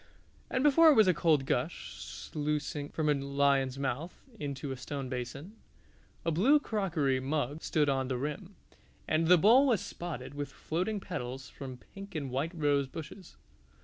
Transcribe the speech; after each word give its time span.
and 0.49 0.63
before 0.63 0.91
it 0.99 1.07
a 1.07 1.13
cold 1.13 1.45
gush 1.45 1.93
sluicing 1.93 2.89
from 2.89 3.07
a 3.07 3.13
lion's 3.13 3.77
mouth 3.77 4.15
into 4.39 4.71
a 4.71 4.75
stone 4.75 5.09
basin. 5.09 5.55
A 6.25 6.31
blue 6.31 6.59
crockery 6.59 7.19
mug 7.19 7.61
stood 7.61 7.87
on 7.87 8.07
the 8.07 8.17
rim, 8.17 8.55
and 9.07 9.27
the 9.27 9.37
bowl 9.37 9.67
was 9.67 9.79
spotted 9.79 10.33
with 10.33 10.51
floating 10.51 10.99
petals 10.99 11.49
from 11.49 11.77
pink 11.77 12.15
and 12.15 12.31
white 12.31 12.53
rose 12.55 12.87
bushes. 12.87 13.37